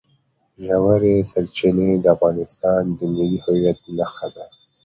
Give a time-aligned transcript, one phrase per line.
[0.65, 4.45] ژورې سرچینې د افغانستان د ملي هویت نښه ده.